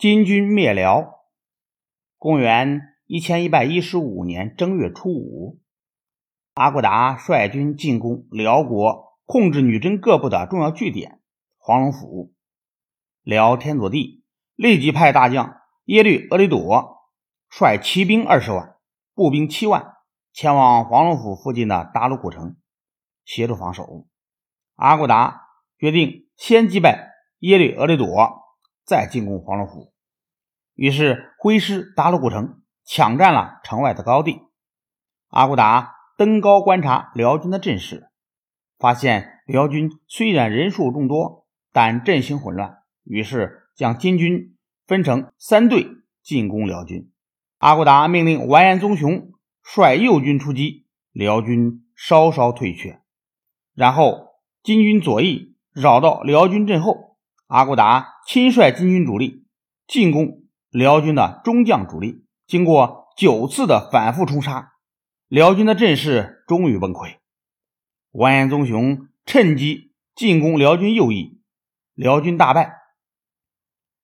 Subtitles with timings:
[0.00, 1.26] 金军灭辽。
[2.16, 5.60] 公元一千一百一十五年正月初五，
[6.54, 11.20] 阿骨达率军进攻辽国控制女真各部的重要据点
[11.58, 12.32] 黄龙府。
[13.20, 14.24] 辽天佐地
[14.54, 17.04] 立即派大将耶律阿里朵
[17.50, 18.76] 率骑兵二十万、
[19.14, 19.96] 步兵七万
[20.32, 22.56] 前往黄龙府附近的达鲁古城
[23.26, 24.08] 协助防守。
[24.76, 25.42] 阿骨达
[25.78, 27.10] 决定先击败
[27.40, 28.08] 耶律阿里朵，
[28.86, 29.89] 再进攻黄龙府。
[30.80, 34.40] 于是挥师达鲁古城，抢占了城外的高地。
[35.28, 38.08] 阿骨达登高观察辽军的阵势，
[38.78, 42.78] 发现辽军虽然人数众多，但阵型混乱。
[43.04, 45.86] 于是将金军分成三队
[46.22, 47.12] 进攻辽军。
[47.58, 53.02] 阿骨达命令完颜宗雄率右军出击，辽军稍稍退却，
[53.74, 54.30] 然后。
[54.62, 57.16] 金军左翼绕到辽军阵后，
[57.46, 59.46] 阿骨达亲率金军主力
[59.86, 60.39] 进攻
[60.70, 62.24] 辽军的中将主力。
[62.46, 64.72] 经过九次的反复冲杀，
[65.28, 67.18] 辽军的阵势终于崩溃。
[68.10, 71.40] 完颜宗雄趁机进攻辽军右翼，
[71.94, 72.74] 辽军大败，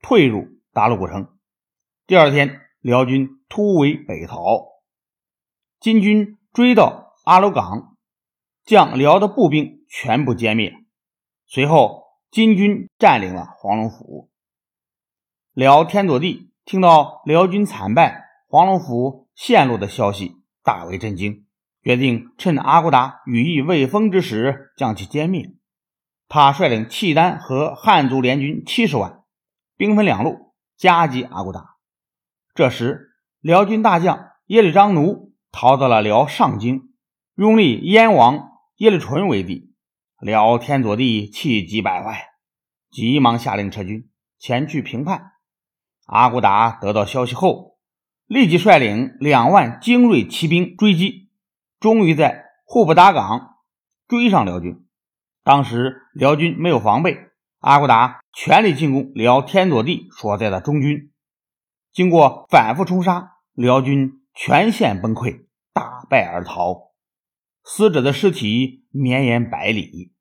[0.00, 1.36] 退入达鲁古城。
[2.06, 4.66] 第二天，辽军突围北逃，
[5.80, 7.96] 金军追到阿鲁港，
[8.64, 9.78] 将辽的步兵。
[9.92, 10.72] 全部歼灭。
[11.46, 14.29] 随后，金军占领了黄龙府。
[15.52, 21.44] 辽天佐帝听到辽军惨败、黄龙府陷落的消息，大为震惊，
[21.82, 25.50] 决定趁阿骨达羽翼未丰之时将其歼灭。
[26.28, 29.24] 他率领契丹和汉族联军七十万，
[29.76, 31.74] 兵分两路夹击阿骨达。
[32.54, 36.92] 这时，辽军大将耶律章奴逃到了辽上京，
[37.34, 39.74] 拥立燕王耶律淳为帝。
[40.20, 42.28] 辽天佐帝气急败坏，
[42.88, 45.29] 急忙下令撤军，前去平叛。
[46.10, 47.78] 阿骨达得到消息后，
[48.26, 51.30] 立即率领两万精锐骑兵追击，
[51.78, 53.58] 终于在户部达港
[54.08, 54.84] 追上辽军。
[55.44, 57.16] 当时辽军没有防备，
[57.60, 61.12] 阿骨达全力进攻辽天佐地所在的中军。
[61.92, 66.90] 经过反复冲杀，辽军全线崩溃，大败而逃。
[67.62, 70.12] 死者的尸体绵延百里，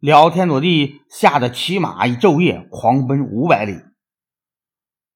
[0.00, 3.87] 辽天佐地吓得骑马一昼夜狂奔五百里。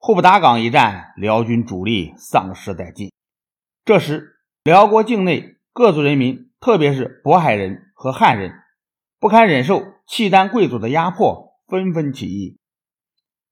[0.05, 3.13] 户部达港一战，辽军主力丧失殆尽。
[3.85, 4.33] 这时，
[4.65, 8.53] 辽国境内各族人民，特别是渤海人和汉人，
[9.21, 12.59] 不堪忍受契丹贵族的压迫，纷纷起义。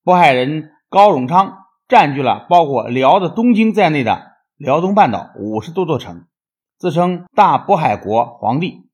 [0.02, 1.56] 渤海人高永昌
[1.86, 6.26] 占据了包括辽的东京在内的辽东半岛五十多座城。
[6.78, 8.90] 自称大渤海国皇帝，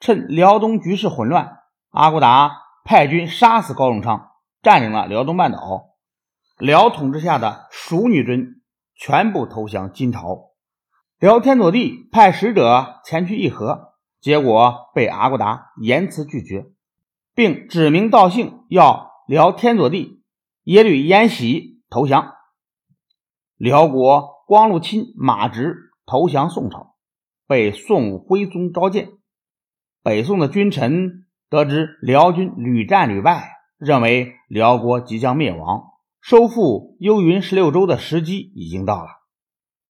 [0.00, 1.58] 趁辽东局势混乱，
[1.90, 4.30] 阿骨达派军杀死高永昌，
[4.62, 5.90] 占领了辽东半岛。
[6.64, 8.62] 辽统治下的蜀女真
[8.94, 10.52] 全部投降金朝。
[11.18, 16.64] 辽天佐帝派使者前去议和，结果被阿骨达严词拒绝，
[17.34, 20.22] 并指名道姓要辽天佐帝
[20.62, 22.32] 耶律延禧投降。
[23.58, 25.76] 辽国光禄亲马直
[26.06, 26.94] 投降宋朝。
[27.46, 29.10] 被宋徽宗召见，
[30.02, 35.90] 北宋的君臣得知辽军屡战屡败，认为辽国即将灭亡，
[36.26, 39.10] 收复幽云十六州的时机已经到了。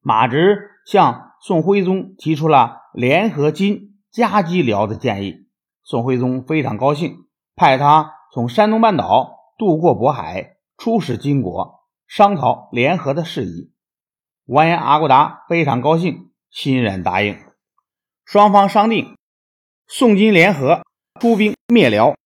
[0.00, 5.46] 马直向宋徽宗提出了联合金夹击辽的建议，
[5.84, 7.18] 宋徽宗非常高兴，
[7.54, 13.70] 派他从山东半岛渡过渤海，出使金国，商讨联合的事宜。
[14.46, 16.32] 完颜阿骨达非常高兴。
[16.50, 17.36] 欣然答应，
[18.24, 19.16] 双方商定，
[19.86, 20.82] 宋金联合
[21.20, 22.16] 出兵灭辽，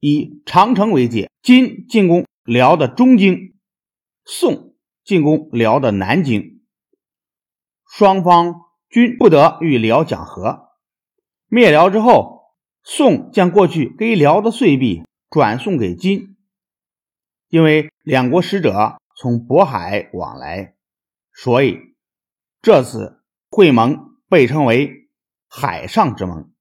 [0.00, 3.54] 以长城为界，金进攻辽的中京，
[4.24, 4.74] 宋
[5.04, 6.62] 进攻辽的南京，
[7.86, 10.70] 双方均不得与辽讲和。
[11.46, 16.36] 灭辽之后，宋将过去给辽的岁币转送给金，
[17.48, 20.74] 因为两国使者从渤海往来，
[21.32, 21.78] 所以
[22.60, 23.18] 这次。
[23.52, 25.10] 会盟被称为
[25.48, 26.52] 海上之盟。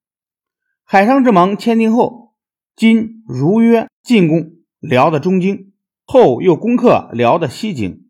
[0.84, 2.34] 海上之盟签订后，
[2.76, 5.74] 金如约进攻辽的中京，
[6.06, 8.10] 后又攻克辽的西京，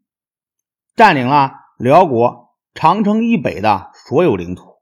[0.95, 4.75] 占领了辽国长城以北的所有领土。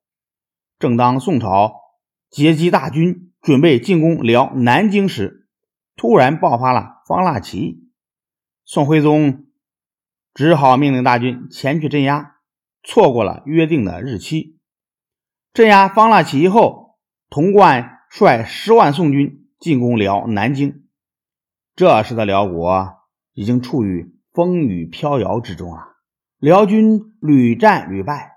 [0.79, 1.75] 正当宋朝
[2.29, 5.47] 结集大军准备进攻辽南京时，
[5.95, 7.89] 突然爆发了方腊起义。
[8.65, 9.45] 宋徽宗
[10.33, 12.35] 只好命令大军前去镇压。
[12.83, 14.59] 错过了约定的日期，
[15.51, 16.97] 镇压方腊起义后，
[17.29, 20.86] 童贯率十万宋军进攻辽南京。
[21.77, 22.95] 这时的辽国
[23.33, 25.89] 已经处于风雨飘摇之中啊。
[26.39, 28.31] 辽军屡战屡败，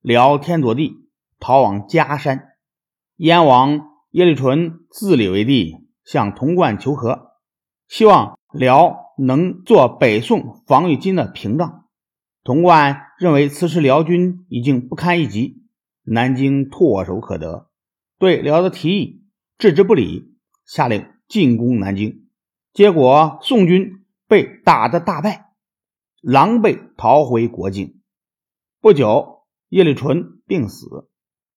[0.00, 1.08] 辽天佐地
[1.40, 2.50] 逃往嘉山。
[3.16, 3.80] 燕王
[4.12, 7.32] 耶律淳自立为帝，向童贯求和，
[7.88, 11.86] 希望辽能做北宋防御金的屏障。
[12.44, 15.64] 童贯认为此时辽军已经不堪一击，
[16.04, 17.68] 南京唾手可得，
[18.20, 19.24] 对辽的提议
[19.58, 22.23] 置之不理，下令进攻南京。
[22.74, 25.52] 结果宋军被打得大败，
[26.20, 28.00] 狼狈逃回国境。
[28.80, 31.08] 不久，耶律纯病死。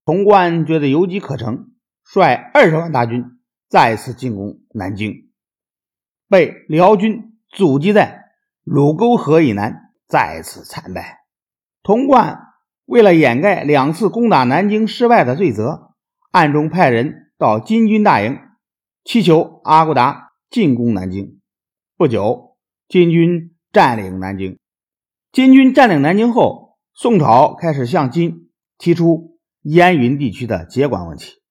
[0.05, 1.71] 童贯觉得有机可乘，
[2.03, 3.25] 率二十万大军
[3.67, 5.31] 再次进攻南京，
[6.29, 8.25] 被辽军阻击在
[8.63, 11.21] 卢沟河以南，再次惨败。
[11.81, 12.43] 童贯
[12.85, 15.95] 为了掩盖两次攻打南京失败的罪责，
[16.29, 18.37] 暗中派人到金军大营，
[19.03, 21.39] 祈求阿骨达进攻南京。
[21.95, 22.57] 不久，
[22.87, 24.57] 金军占领南京。
[25.31, 29.35] 金军占领南京后，宋朝开始向金提出。
[29.63, 31.41] 燕云地区的接管问题，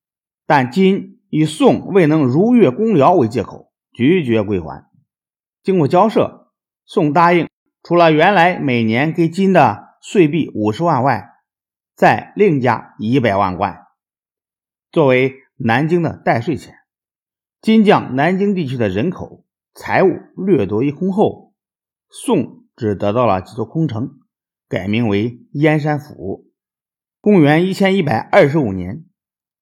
[0.47, 4.87] 但金以宋未能如约攻辽为借口，拒绝归还。
[5.63, 6.51] 经过交涉，
[6.87, 7.47] 宋答应
[7.83, 11.29] 除了原来每年给金的税币五十万外，
[11.95, 13.85] 再另加一百万贯，
[14.91, 16.75] 作为南京的代税钱。
[17.67, 21.53] 金将南京地区的人口、财物掠夺一空后，
[22.09, 24.21] 宋只得到了几座空城，
[24.69, 26.47] 改名为燕山府。
[27.21, 29.07] 公元一千一百二十五年，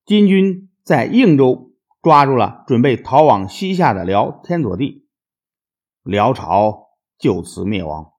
[0.05, 1.71] 金军在应州
[2.03, 5.07] 抓住了准备逃往西夏的辽天佐地，
[6.03, 8.13] 辽朝就此灭亡。